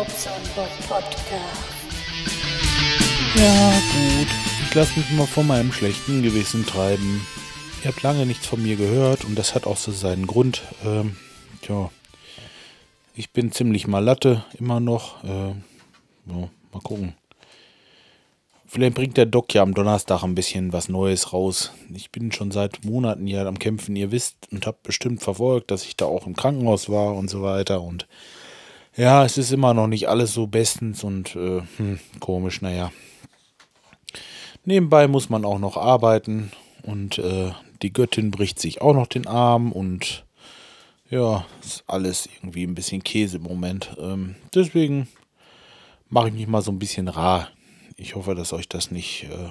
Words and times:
Podcast. 0.00 1.28
Ja, 3.36 3.70
gut. 3.92 4.28
Ich 4.66 4.74
lasse 4.74 4.98
mich 4.98 5.10
mal 5.10 5.26
von 5.26 5.46
meinem 5.46 5.72
schlechten 5.72 6.22
Gewissen 6.22 6.64
treiben. 6.64 7.26
Ihr 7.82 7.90
habt 7.90 8.02
lange 8.02 8.24
nichts 8.24 8.46
von 8.46 8.62
mir 8.62 8.76
gehört 8.76 9.24
und 9.24 9.38
das 9.38 9.54
hat 9.54 9.66
auch 9.66 9.76
so 9.76 9.92
seinen 9.92 10.26
Grund. 10.26 10.62
Ähm, 10.86 11.16
tja, 11.60 11.90
ich 13.14 13.30
bin 13.32 13.52
ziemlich 13.52 13.86
mal 13.86 13.98
Latte 14.02 14.42
immer 14.58 14.80
noch. 14.80 15.22
Äh, 15.22 15.48
ja, 15.48 16.48
mal 16.72 16.82
gucken. 16.82 17.14
Vielleicht 18.66 18.94
bringt 18.94 19.18
der 19.18 19.26
Doc 19.26 19.52
ja 19.52 19.62
am 19.62 19.74
Donnerstag 19.74 20.22
ein 20.22 20.34
bisschen 20.34 20.72
was 20.72 20.88
Neues 20.88 21.34
raus. 21.34 21.72
Ich 21.92 22.10
bin 22.10 22.32
schon 22.32 22.52
seit 22.52 22.86
Monaten 22.86 23.26
ja 23.26 23.44
am 23.44 23.58
Kämpfen, 23.58 23.96
ihr 23.96 24.12
wisst, 24.12 24.36
und 24.50 24.66
habt 24.66 24.82
bestimmt 24.82 25.22
verfolgt, 25.22 25.70
dass 25.70 25.84
ich 25.84 25.96
da 25.96 26.06
auch 26.06 26.26
im 26.26 26.36
Krankenhaus 26.36 26.88
war 26.88 27.16
und 27.16 27.28
so 27.28 27.42
weiter. 27.42 27.82
Und 27.82 28.06
ja, 28.96 29.24
es 29.24 29.38
ist 29.38 29.52
immer 29.52 29.74
noch 29.74 29.86
nicht 29.86 30.08
alles 30.08 30.32
so 30.34 30.46
bestens 30.46 31.04
und 31.04 31.36
äh, 31.36 31.62
hm, 31.76 32.00
komisch, 32.20 32.60
naja. 32.60 32.92
Nebenbei 34.64 35.08
muss 35.08 35.30
man 35.30 35.44
auch 35.44 35.58
noch 35.58 35.76
arbeiten 35.76 36.52
und 36.82 37.18
äh, 37.18 37.52
die 37.82 37.92
Göttin 37.92 38.30
bricht 38.30 38.58
sich 38.58 38.82
auch 38.82 38.94
noch 38.94 39.06
den 39.06 39.26
Arm 39.26 39.72
und 39.72 40.24
ja, 41.08 41.46
ist 41.62 41.84
alles 41.86 42.28
irgendwie 42.36 42.64
ein 42.64 42.74
bisschen 42.74 43.02
Käse 43.02 43.38
im 43.38 43.44
Moment. 43.44 43.96
Ähm, 43.98 44.36
deswegen 44.54 45.08
mache 46.08 46.28
ich 46.28 46.34
mich 46.34 46.46
mal 46.46 46.62
so 46.62 46.70
ein 46.70 46.78
bisschen 46.78 47.08
rar 47.08 47.48
ich 48.00 48.14
hoffe, 48.14 48.34
dass 48.34 48.54
euch 48.54 48.66
das 48.66 48.90
nicht, 48.90 49.24
äh, 49.24 49.50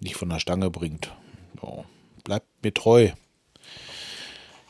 nicht 0.00 0.16
von 0.16 0.28
der 0.28 0.38
Stange 0.38 0.70
bringt. 0.70 1.12
Ja, 1.62 1.84
bleibt 2.24 2.46
mir 2.62 2.74
treu. 2.74 3.10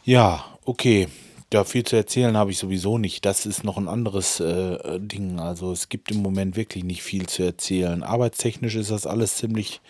Ja, 0.04 0.44
okay. 0.64 1.08
Ja, 1.54 1.62
viel 1.62 1.84
zu 1.84 1.94
erzählen 1.94 2.36
habe 2.36 2.50
ich 2.50 2.58
sowieso 2.58 2.98
nicht. 2.98 3.24
Das 3.24 3.46
ist 3.46 3.62
noch 3.62 3.76
ein 3.76 3.86
anderes 3.86 4.40
äh, 4.40 4.98
Ding. 4.98 5.38
Also 5.38 5.70
es 5.70 5.88
gibt 5.88 6.10
im 6.10 6.20
Moment 6.20 6.56
wirklich 6.56 6.82
nicht 6.82 7.04
viel 7.04 7.26
zu 7.26 7.44
erzählen. 7.44 8.02
Arbeitstechnisch 8.02 8.74
ist 8.74 8.90
das 8.90 9.06
alles 9.06 9.36
ziemlich 9.36 9.80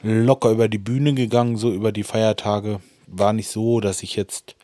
locker 0.00 0.50
über 0.50 0.68
die 0.68 0.78
Bühne 0.78 1.14
gegangen, 1.14 1.56
so 1.56 1.72
über 1.72 1.90
die 1.90 2.04
Feiertage. 2.04 2.78
War 3.08 3.32
nicht 3.32 3.48
so, 3.48 3.80
dass 3.80 4.04
ich 4.04 4.14
jetzt 4.14 4.54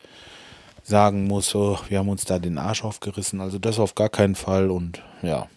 sagen 0.81 1.25
muss, 1.25 1.49
so, 1.49 1.77
wir 1.89 1.99
haben 1.99 2.07
uns 2.07 2.23
da 2.23 2.39
den 2.39 2.57
Arsch 2.57 2.85
aufgerissen. 2.85 3.41
Also 3.41 3.59
das 3.59 3.77
auf 3.77 3.93
gar 3.93 4.07
keinen 4.07 4.35
Fall. 4.35 4.71
Und 4.71 5.03
ja, 5.23 5.49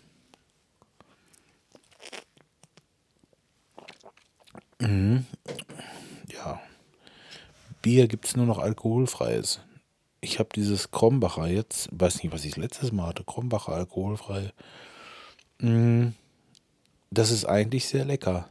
Mhm. 4.81 5.27
Ja. 6.33 6.61
Bier 7.83 8.09
gibt 8.09 8.27
es 8.27 8.37
nur 8.37 8.47
noch 8.47 8.59
alkoholfreies. 8.59 9.61
Ich 10.21 10.39
habe 10.39 10.49
dieses 10.55 10.91
Krombacher 10.91 11.47
jetzt, 11.47 11.89
weiß 11.93 12.23
nicht, 12.23 12.33
was 12.33 12.45
ich 12.45 12.57
letztes 12.57 12.93
Mal 12.93 13.09
hatte, 13.09 13.25
Krombacher 13.25 13.73
alkoholfrei. 13.73 14.53
Mhm. 15.61 16.15
Das 17.11 17.31
ist 17.31 17.45
eigentlich 17.45 17.87
sehr 17.87 18.05
lecker. 18.05 18.49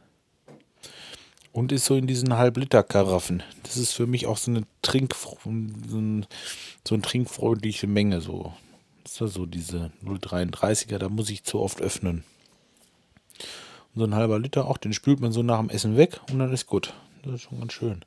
Und 1.52 1.72
ist 1.72 1.86
so 1.86 1.96
in 1.96 2.06
diesen 2.06 2.36
Halb-Liter-Karaffen. 2.36 3.42
Das 3.62 3.76
ist 3.76 3.92
für 3.92 4.06
mich 4.06 4.26
auch 4.26 4.36
so 4.36 4.50
eine 4.50 4.62
Trink, 4.82 5.14
so, 5.14 5.36
ein, 5.50 6.26
so 6.84 6.94
eine 6.94 7.02
trinkfreundliche 7.02 7.86
Menge. 7.86 8.20
So. 8.20 8.52
Das 9.04 9.14
ist 9.14 9.20
ja 9.20 9.26
so 9.26 9.46
diese 9.46 9.90
0,33er, 10.04 10.98
da 10.98 11.08
muss 11.08 11.30
ich 11.30 11.44
zu 11.44 11.60
oft 11.60 11.80
öffnen 11.80 12.24
so 13.98 14.04
ein 14.04 14.14
halber 14.14 14.38
Liter, 14.38 14.66
auch 14.66 14.78
den 14.78 14.92
spült 14.92 15.20
man 15.20 15.32
so 15.32 15.42
nach 15.42 15.58
dem 15.58 15.70
Essen 15.70 15.96
weg 15.96 16.20
und 16.30 16.38
dann 16.38 16.52
ist 16.52 16.66
gut. 16.66 16.94
Das 17.22 17.34
ist 17.34 17.42
schon 17.42 17.58
ganz 17.58 17.72
schön. 17.72 18.04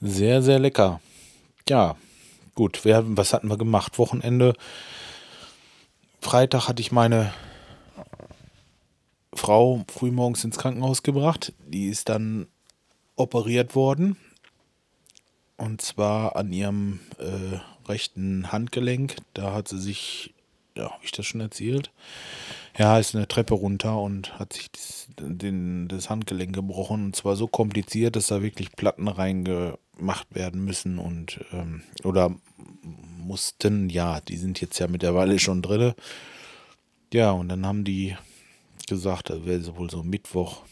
Sehr, 0.00 0.42
sehr 0.42 0.58
lecker. 0.58 1.00
Ja, 1.68 1.96
gut. 2.54 2.84
Wir, 2.84 3.04
was 3.16 3.32
hatten 3.32 3.48
wir 3.48 3.58
gemacht? 3.58 3.98
Wochenende. 3.98 4.54
Freitag 6.20 6.68
hatte 6.68 6.80
ich 6.80 6.92
meine 6.92 7.32
Frau 9.34 9.84
frühmorgens 9.88 10.44
ins 10.44 10.58
Krankenhaus 10.58 11.02
gebracht. 11.02 11.52
Die 11.66 11.88
ist 11.88 12.08
dann 12.08 12.46
operiert 13.16 13.74
worden. 13.74 14.16
Und 15.56 15.82
zwar 15.82 16.36
an 16.36 16.52
ihrem 16.52 17.00
äh, 17.18 17.58
rechten 17.88 18.50
Handgelenk. 18.50 19.16
Da 19.34 19.52
hat 19.52 19.68
sie 19.68 19.80
sich, 19.80 20.34
ja, 20.76 20.90
habe 20.90 21.04
ich 21.04 21.12
das 21.12 21.26
schon 21.26 21.40
erzählt? 21.40 21.90
Ja, 22.76 22.98
ist 22.98 23.14
eine 23.14 23.28
Treppe 23.28 23.54
runter 23.54 24.00
und 24.00 24.36
hat 24.38 24.52
sich 24.52 24.70
das, 24.72 25.08
den, 25.20 25.86
das 25.86 26.10
Handgelenk 26.10 26.54
gebrochen. 26.54 27.06
Und 27.06 27.16
zwar 27.16 27.36
so 27.36 27.46
kompliziert, 27.46 28.16
dass 28.16 28.26
da 28.26 28.42
wirklich 28.42 28.72
Platten 28.72 29.06
reingemacht 29.06 30.34
werden 30.34 30.64
müssen 30.64 30.98
und 30.98 31.40
ähm, 31.52 31.82
oder 32.02 32.34
mussten, 33.18 33.88
ja, 33.90 34.20
die 34.20 34.36
sind 34.36 34.60
jetzt 34.60 34.78
ja 34.80 34.88
mittlerweile 34.88 35.38
schon 35.38 35.62
drin. 35.62 35.94
Ja, 37.12 37.30
und 37.30 37.48
dann 37.48 37.64
haben 37.64 37.84
die 37.84 38.16
gesagt, 38.88 39.30
da 39.30 39.46
wäre 39.46 39.76
wohl 39.76 39.88
so 39.88 40.02
Mittwoch 40.02 40.62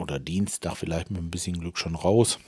oder 0.00 0.18
Dienstag 0.18 0.76
vielleicht 0.76 1.12
mit 1.12 1.22
ein 1.22 1.30
bisschen 1.30 1.60
Glück 1.60 1.78
schon 1.78 1.94
raus. 1.94 2.40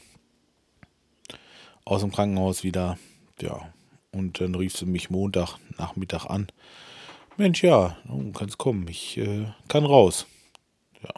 Aus 1.85 2.01
dem 2.01 2.11
Krankenhaus 2.11 2.65
wieder. 2.65 2.99
Ja. 3.41 3.73
Und 4.11 4.41
dann 4.41 4.57
rief 4.57 4.77
sie 4.77 4.87
mich 4.87 5.09
Montag 5.09 5.59
Nachmittag 5.79 6.27
an 6.27 6.49
Mensch, 7.37 7.63
ja, 7.63 7.97
du 8.07 8.33
kannst 8.33 8.59
kommen, 8.59 8.87
ich 8.89 9.17
äh, 9.19 9.47
kann 9.69 9.85
raus. 9.85 10.27
Ja. 11.03 11.13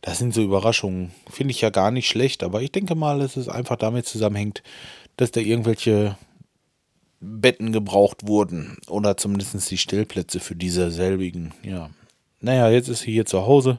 Das 0.00 0.18
sind 0.18 0.34
so 0.34 0.42
Überraschungen. 0.42 1.12
Finde 1.30 1.52
ich 1.52 1.60
ja 1.60 1.70
gar 1.70 1.90
nicht 1.90 2.08
schlecht, 2.08 2.42
aber 2.42 2.62
ich 2.62 2.72
denke 2.72 2.94
mal, 2.94 3.18
dass 3.18 3.36
es 3.36 3.48
einfach 3.48 3.76
damit 3.76 4.06
zusammenhängt, 4.06 4.62
dass 5.16 5.30
da 5.30 5.40
irgendwelche 5.40 6.16
Betten 7.20 7.72
gebraucht 7.72 8.26
wurden. 8.26 8.78
Oder 8.88 9.16
zumindest 9.16 9.70
die 9.70 9.78
Stellplätze 9.78 10.40
für 10.40 10.56
diese 10.56 10.90
selbigen. 10.90 11.52
Ja. 11.62 11.90
Naja, 12.40 12.68
jetzt 12.70 12.88
ist 12.88 13.00
sie 13.00 13.12
hier 13.12 13.26
zu 13.26 13.46
Hause 13.46 13.78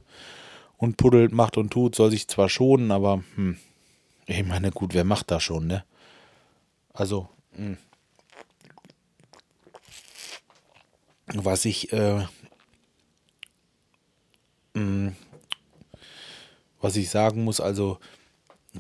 und 0.78 0.98
puddelt, 0.98 1.34
macht 1.34 1.58
und 1.58 1.72
tut, 1.72 1.96
soll 1.96 2.12
sich 2.12 2.28
zwar 2.28 2.50
schonen, 2.50 2.92
aber 2.92 3.24
hm, 3.36 3.58
ich 4.26 4.46
meine, 4.46 4.72
gut, 4.72 4.94
wer 4.94 5.04
macht 5.04 5.32
das 5.32 5.44
schon, 5.44 5.68
ne? 5.68 5.84
Also, 6.94 7.28
hm. 7.56 7.78
Was 11.28 11.66
ich, 11.66 11.92
äh, 11.94 12.26
mh, 14.74 14.82
mm, 14.82 15.16
was 16.82 16.96
ich 16.96 17.10
sagen 17.10 17.44
muss, 17.44 17.62
also 17.62 18.00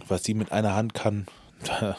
was 0.07 0.23
sie 0.23 0.33
mit 0.33 0.51
einer 0.51 0.75
Hand 0.75 0.93
kann, 0.93 1.27
da, 1.63 1.97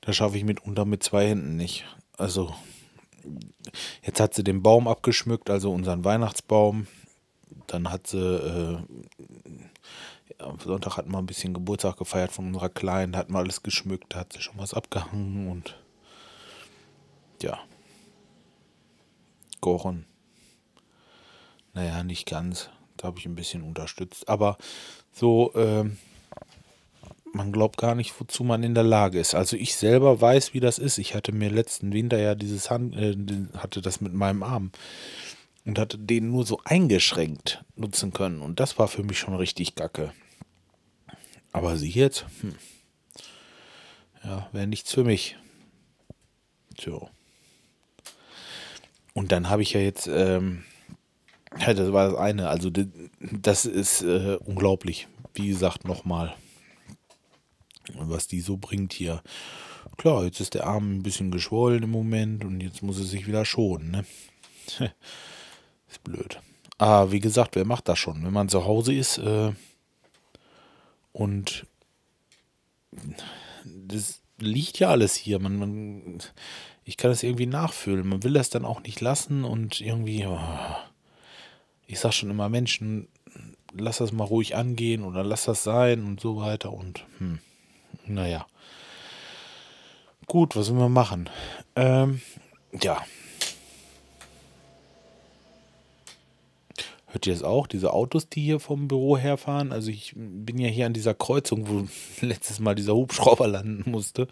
da 0.00 0.12
schaffe 0.12 0.36
ich 0.36 0.44
mitunter 0.44 0.84
mit 0.84 1.02
zwei 1.02 1.28
Händen 1.28 1.56
nicht. 1.56 1.84
Also 2.18 2.54
jetzt 4.02 4.20
hat 4.20 4.34
sie 4.34 4.44
den 4.44 4.62
Baum 4.62 4.86
abgeschmückt, 4.86 5.48
also 5.50 5.72
unseren 5.72 6.04
Weihnachtsbaum. 6.04 6.86
Dann 7.66 7.90
hat 7.90 8.06
sie 8.08 8.18
äh, 8.18 8.78
am 10.38 10.58
Sonntag 10.58 10.96
hatten 10.96 11.10
wir 11.10 11.18
ein 11.18 11.26
bisschen 11.26 11.54
Geburtstag 11.54 11.96
gefeiert 11.96 12.32
von 12.32 12.48
unserer 12.48 12.68
Kleinen, 12.68 13.16
hat 13.16 13.30
man 13.30 13.42
alles 13.42 13.62
geschmückt, 13.62 14.06
da 14.10 14.20
hat 14.20 14.32
sie 14.32 14.40
schon 14.40 14.58
was 14.58 14.74
abgehangen 14.74 15.50
und 15.50 15.76
ja, 17.42 17.58
gekochen. 19.64 20.04
Naja, 21.72 22.04
nicht 22.04 22.26
ganz. 22.26 22.68
Da 22.98 23.08
habe 23.08 23.18
ich 23.18 23.26
ein 23.26 23.34
bisschen 23.34 23.62
unterstützt. 23.62 24.28
Aber 24.28 24.58
so, 25.10 25.52
äh, 25.54 25.84
man 27.32 27.50
glaubt 27.50 27.78
gar 27.78 27.94
nicht, 27.94 28.14
wozu 28.20 28.44
man 28.44 28.62
in 28.62 28.74
der 28.74 28.84
Lage 28.84 29.18
ist. 29.18 29.34
Also 29.34 29.56
ich 29.56 29.74
selber 29.74 30.20
weiß, 30.20 30.52
wie 30.52 30.60
das 30.60 30.78
ist. 30.78 30.98
Ich 30.98 31.14
hatte 31.14 31.32
mir 31.32 31.50
letzten 31.50 31.92
Winter 31.92 32.18
ja 32.18 32.34
dieses 32.34 32.70
Hand, 32.70 32.94
äh, 32.94 33.16
hatte 33.56 33.80
das 33.80 34.00
mit 34.02 34.12
meinem 34.12 34.42
Arm 34.42 34.70
und 35.64 35.78
hatte 35.78 35.98
den 35.98 36.30
nur 36.30 36.44
so 36.44 36.60
eingeschränkt 36.64 37.64
nutzen 37.74 38.12
können. 38.12 38.42
Und 38.42 38.60
das 38.60 38.78
war 38.78 38.86
für 38.86 39.02
mich 39.02 39.18
schon 39.18 39.34
richtig 39.34 39.74
gacke. 39.74 40.12
Aber 41.52 41.76
sie 41.76 41.90
jetzt, 41.90 42.26
hm. 42.40 42.54
ja, 44.22 44.48
wäre 44.52 44.66
nichts 44.66 44.92
für 44.92 45.04
mich. 45.04 45.36
So. 46.78 47.08
Und 49.14 49.32
dann 49.32 49.48
habe 49.48 49.62
ich 49.62 49.72
ja 49.72 49.80
jetzt, 49.80 50.06
ähm, 50.08 50.64
ja, 51.58 51.72
das 51.72 51.92
war 51.92 52.10
das 52.10 52.18
eine. 52.18 52.48
Also 52.48 52.70
das 53.20 53.64
ist 53.64 54.02
äh, 54.02 54.36
unglaublich. 54.44 55.08
Wie 55.32 55.48
gesagt, 55.48 55.86
nochmal, 55.86 56.34
was 57.94 58.26
die 58.26 58.40
so 58.40 58.56
bringt 58.56 58.92
hier. 58.92 59.22
Klar, 59.96 60.24
jetzt 60.24 60.40
ist 60.40 60.54
der 60.54 60.66
Arm 60.66 60.96
ein 60.96 61.02
bisschen 61.02 61.30
geschwollen 61.30 61.84
im 61.84 61.90
Moment 61.90 62.44
und 62.44 62.60
jetzt 62.60 62.82
muss 62.82 62.98
er 62.98 63.04
sich 63.04 63.26
wieder 63.26 63.44
schonen. 63.44 63.90
Ne? 63.90 64.04
ist 65.88 66.02
blöd. 66.02 66.40
Aber 66.78 67.12
wie 67.12 67.20
gesagt, 67.20 67.54
wer 67.54 67.64
macht 67.64 67.88
das 67.88 67.98
schon? 67.98 68.24
Wenn 68.24 68.32
man 68.32 68.48
zu 68.48 68.64
Hause 68.64 68.92
ist 68.92 69.18
äh, 69.18 69.52
und 71.12 71.66
das 73.64 74.23
liegt 74.38 74.78
ja 74.78 74.90
alles 74.90 75.14
hier. 75.14 75.38
Man, 75.38 75.58
man 75.58 76.18
ich 76.84 76.96
kann 76.96 77.10
das 77.10 77.22
irgendwie 77.22 77.46
nachfühlen. 77.46 78.06
Man 78.06 78.22
will 78.22 78.34
das 78.34 78.50
dann 78.50 78.64
auch 78.64 78.82
nicht 78.82 79.00
lassen 79.00 79.44
und 79.44 79.80
irgendwie, 79.80 80.26
oh, 80.26 80.38
ich 81.86 82.00
sag 82.00 82.12
schon 82.12 82.30
immer, 82.30 82.48
Menschen, 82.48 83.08
lass 83.72 83.98
das 83.98 84.12
mal 84.12 84.24
ruhig 84.24 84.54
angehen 84.56 85.02
oder 85.02 85.24
lass 85.24 85.44
das 85.44 85.64
sein 85.64 86.04
und 86.04 86.20
so 86.20 86.36
weiter 86.36 86.72
und 86.72 87.04
hm, 87.18 87.38
naja. 88.06 88.46
Gut, 90.26 90.56
was 90.56 90.66
sollen 90.66 90.78
wir 90.78 90.88
machen? 90.88 91.28
Ähm, 91.76 92.20
ja. 92.80 93.04
Hört 97.24 97.28
ihr 97.28 97.40
das 97.40 97.42
auch? 97.42 97.66
Diese 97.66 97.94
Autos, 97.94 98.28
die 98.28 98.42
hier 98.42 98.60
vom 98.60 98.86
Büro 98.86 99.16
herfahren? 99.16 99.72
Also 99.72 99.90
ich 99.90 100.12
bin 100.14 100.58
ja 100.58 100.68
hier 100.68 100.84
an 100.84 100.92
dieser 100.92 101.14
Kreuzung, 101.14 101.68
wo 101.68 101.86
letztes 102.20 102.60
Mal 102.60 102.74
dieser 102.74 102.94
Hubschrauber 102.94 103.48
landen 103.48 103.90
musste. 103.90 104.28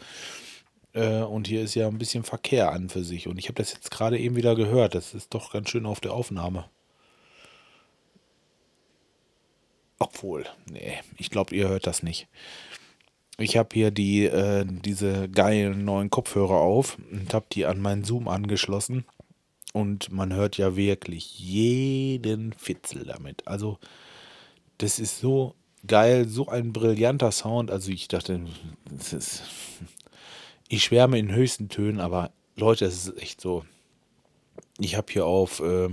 Äh, 0.92 1.22
und 1.22 1.48
hier 1.48 1.62
ist 1.62 1.74
ja 1.74 1.88
ein 1.88 1.96
bisschen 1.96 2.22
Verkehr 2.22 2.70
an 2.70 2.90
für 2.90 3.02
sich. 3.02 3.28
Und 3.28 3.38
ich 3.38 3.46
habe 3.46 3.54
das 3.54 3.72
jetzt 3.72 3.90
gerade 3.90 4.18
eben 4.18 4.36
wieder 4.36 4.54
gehört. 4.54 4.94
Das 4.94 5.14
ist 5.14 5.32
doch 5.32 5.52
ganz 5.54 5.70
schön 5.70 5.86
auf 5.86 6.00
der 6.00 6.12
Aufnahme. 6.12 6.66
Obwohl, 9.98 10.44
nee, 10.70 10.98
ich 11.16 11.30
glaube, 11.30 11.54
ihr 11.54 11.68
hört 11.68 11.86
das 11.86 12.02
nicht. 12.02 12.28
Ich 13.38 13.56
habe 13.56 13.70
hier 13.72 13.90
die, 13.90 14.26
äh, 14.26 14.66
diese 14.66 15.30
geilen 15.30 15.86
neuen 15.86 16.10
Kopfhörer 16.10 16.56
auf 16.56 16.98
und 17.10 17.32
habe 17.32 17.46
die 17.52 17.64
an 17.64 17.80
meinen 17.80 18.04
Zoom 18.04 18.28
angeschlossen. 18.28 19.06
Und 19.72 20.12
man 20.12 20.34
hört 20.34 20.58
ja 20.58 20.76
wirklich 20.76 21.38
jeden 21.38 22.52
Fitzel 22.52 23.04
damit. 23.04 23.46
Also, 23.46 23.78
das 24.78 24.98
ist 24.98 25.20
so 25.20 25.54
geil, 25.86 26.28
so 26.28 26.48
ein 26.48 26.72
brillanter 26.72 27.32
Sound. 27.32 27.70
Also, 27.70 27.90
ich 27.90 28.08
dachte, 28.08 28.44
das 28.90 29.12
ist. 29.12 29.42
Ich 30.68 30.84
schwärme 30.84 31.18
in 31.18 31.32
höchsten 31.32 31.68
Tönen, 31.68 32.00
aber 32.00 32.30
Leute, 32.56 32.86
es 32.86 33.06
ist 33.06 33.18
echt 33.20 33.40
so. 33.40 33.64
Ich 34.78 34.96
habe 34.96 35.12
hier 35.12 35.26
auf 35.26 35.60
äh, 35.60 35.90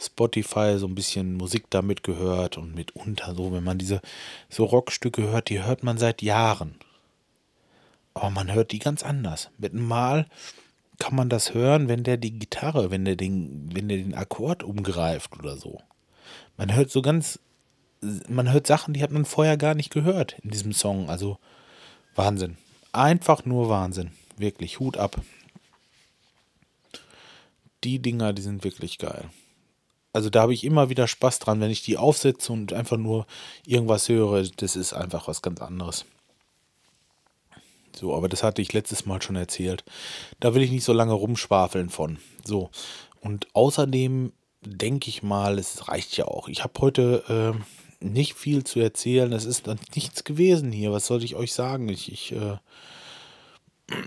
Spotify 0.00 0.78
so 0.78 0.86
ein 0.86 0.94
bisschen 0.94 1.34
Musik 1.34 1.66
damit 1.70 2.02
gehört 2.02 2.58
und 2.58 2.74
mitunter 2.74 3.34
so, 3.34 3.52
wenn 3.52 3.62
man 3.62 3.78
diese 3.78 4.00
so 4.48 4.64
Rockstücke 4.64 5.22
hört, 5.22 5.48
die 5.48 5.62
hört 5.62 5.82
man 5.82 5.98
seit 5.98 6.22
Jahren. 6.22 6.76
Aber 8.14 8.30
man 8.30 8.52
hört 8.52 8.72
die 8.72 8.78
ganz 8.78 9.02
anders. 9.02 9.50
Mit 9.58 9.72
einem 9.72 9.86
Mal 9.86 10.26
kann 11.00 11.16
man 11.16 11.28
das 11.28 11.54
hören, 11.54 11.88
wenn 11.88 12.04
der 12.04 12.18
die 12.18 12.38
Gitarre, 12.38 12.92
wenn 12.92 13.04
der 13.04 13.16
den, 13.16 13.70
wenn 13.74 13.88
der 13.88 13.98
den 13.98 14.14
Akkord 14.14 14.62
umgreift 14.62 15.36
oder 15.36 15.56
so. 15.56 15.80
Man 16.56 16.72
hört 16.74 16.90
so 16.90 17.02
ganz, 17.02 17.40
man 18.28 18.52
hört 18.52 18.68
Sachen, 18.68 18.94
die 18.94 19.02
hat 19.02 19.10
man 19.10 19.24
vorher 19.24 19.56
gar 19.56 19.74
nicht 19.74 19.90
gehört 19.90 20.36
in 20.42 20.50
diesem 20.50 20.72
Song. 20.72 21.10
Also 21.10 21.38
Wahnsinn. 22.14 22.58
Einfach 22.92 23.44
nur 23.44 23.68
Wahnsinn. 23.68 24.12
Wirklich, 24.36 24.78
Hut 24.78 24.96
ab. 24.96 25.16
Die 27.82 27.98
Dinger, 27.98 28.32
die 28.32 28.42
sind 28.42 28.62
wirklich 28.62 28.98
geil. 28.98 29.24
Also 30.12 30.28
da 30.28 30.42
habe 30.42 30.54
ich 30.54 30.64
immer 30.64 30.90
wieder 30.90 31.06
Spaß 31.08 31.38
dran, 31.38 31.60
wenn 31.60 31.70
ich 31.70 31.82
die 31.82 31.96
aufsetze 31.96 32.52
und 32.52 32.72
einfach 32.72 32.96
nur 32.96 33.26
irgendwas 33.64 34.08
höre. 34.08 34.42
Das 34.56 34.76
ist 34.76 34.92
einfach 34.92 35.28
was 35.28 35.40
ganz 35.40 35.60
anderes. 35.60 36.04
So, 38.00 38.14
aber 38.14 38.30
das 38.30 38.42
hatte 38.42 38.62
ich 38.62 38.72
letztes 38.72 39.04
Mal 39.04 39.20
schon 39.20 39.36
erzählt. 39.36 39.84
Da 40.40 40.54
will 40.54 40.62
ich 40.62 40.70
nicht 40.70 40.84
so 40.84 40.94
lange 40.94 41.12
rumschwafeln 41.12 41.90
von. 41.90 42.18
So. 42.42 42.70
Und 43.20 43.48
außerdem 43.52 44.32
denke 44.62 45.10
ich 45.10 45.22
mal, 45.22 45.58
es 45.58 45.86
reicht 45.88 46.16
ja 46.16 46.24
auch. 46.24 46.48
Ich 46.48 46.64
habe 46.64 46.80
heute 46.80 47.54
äh, 48.00 48.04
nicht 48.04 48.34
viel 48.34 48.64
zu 48.64 48.80
erzählen. 48.80 49.30
Es 49.34 49.44
ist 49.44 49.68
nichts 49.94 50.24
gewesen 50.24 50.72
hier. 50.72 50.92
Was 50.92 51.06
soll 51.06 51.22
ich 51.22 51.36
euch 51.36 51.52
sagen? 51.52 51.90
Ich, 51.90 52.10
ich 52.10 52.32
äh, 52.32 52.56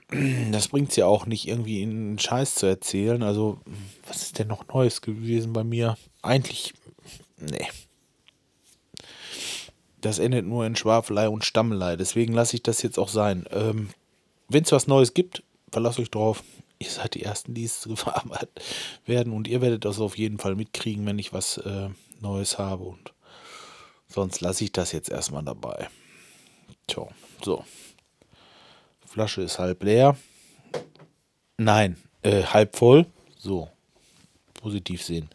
das 0.52 0.70
bringt 0.70 0.90
es 0.90 0.96
ja 0.96 1.06
auch 1.06 1.28
nicht, 1.28 1.48
irgendwie 1.48 1.84
einen 1.84 2.18
Scheiß 2.18 2.56
zu 2.56 2.66
erzählen. 2.66 3.22
Also, 3.22 3.60
was 4.08 4.24
ist 4.24 4.40
denn 4.40 4.48
noch 4.48 4.68
Neues 4.70 5.02
gewesen 5.02 5.54
bei 5.54 5.64
mir? 5.64 5.98
Eigentlich, 6.24 6.74
nee. 7.38 7.68
Das 10.04 10.20
endet 10.20 10.46
nur 10.46 10.66
in 10.66 10.76
Schwafelei 10.76 11.30
und 11.30 11.46
Stammelei. 11.46 11.96
Deswegen 11.96 12.34
lasse 12.34 12.58
ich 12.58 12.64
das 12.64 12.82
jetzt 12.82 13.00
auch 13.00 13.08
sein. 13.08 13.46
Ähm, 13.52 13.90
Wenn 14.50 14.64
es 14.64 14.72
was 14.74 14.86
Neues 14.86 15.14
gibt, 15.14 15.44
verlasst 15.72 15.98
euch 15.98 16.12
drauf. 16.12 16.44
Ihr 16.78 16.90
seid 16.90 17.14
die 17.16 17.24
Ersten, 17.24 17.54
die 17.54 17.64
es 17.64 17.88
verarbeitet 17.96 18.50
werden. 19.06 19.32
Und 19.32 19.48
ihr 19.48 19.62
werdet 19.62 19.86
das 19.86 20.02
auf 20.02 20.18
jeden 20.18 20.40
Fall 20.40 20.56
mitkriegen, 20.56 21.06
wenn 21.06 21.20
ich 21.20 21.32
was 21.32 21.58
äh, 21.58 21.88
Neues 22.20 22.58
habe. 22.60 22.84
Und 22.84 23.14
sonst 24.10 24.42
lasse 24.42 24.66
ich 24.66 24.74
das 24.74 24.92
jetzt 24.92 25.10
erstmal 25.10 25.44
dabei. 25.44 25.88
Tja, 26.88 27.08
so. 27.42 27.64
Flasche 29.06 29.42
ist 29.42 29.58
halb 29.58 29.84
leer. 29.84 30.18
Nein, 31.58 31.96
äh, 32.24 32.44
halb 32.44 32.76
voll. 32.76 33.06
So, 33.38 33.70
positiv 34.56 35.02
sehen. 35.02 35.30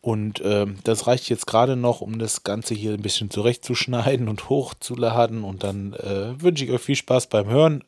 Und 0.00 0.40
ähm, 0.44 0.78
das 0.84 1.06
reicht 1.06 1.28
jetzt 1.28 1.46
gerade 1.46 1.76
noch, 1.76 2.00
um 2.00 2.18
das 2.18 2.44
Ganze 2.44 2.74
hier 2.74 2.92
ein 2.92 3.02
bisschen 3.02 3.30
zurechtzuschneiden 3.30 4.28
und 4.28 4.48
hochzuladen. 4.48 5.44
Und 5.44 5.64
dann 5.64 5.92
äh, 5.94 6.40
wünsche 6.40 6.64
ich 6.64 6.70
euch 6.70 6.80
viel 6.80 6.96
Spaß 6.96 7.28
beim 7.28 7.48
Hören. 7.48 7.84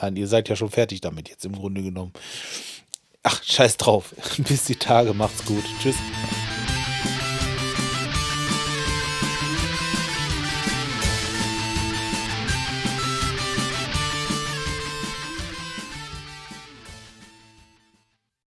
Nein, 0.00 0.16
ihr 0.16 0.28
seid 0.28 0.48
ja 0.48 0.56
schon 0.56 0.70
fertig 0.70 1.00
damit 1.00 1.28
jetzt 1.28 1.44
im 1.44 1.54
Grunde 1.54 1.82
genommen. 1.82 2.12
Ach, 3.22 3.42
scheiß 3.42 3.78
drauf. 3.78 4.14
Bis 4.38 4.64
die 4.64 4.76
Tage. 4.76 5.14
Macht's 5.14 5.44
gut. 5.44 5.64
Tschüss. 5.80 5.96